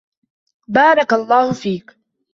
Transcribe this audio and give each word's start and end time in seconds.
بارك 0.67 1.13
الله 1.13 1.53
فيك. 1.53 1.97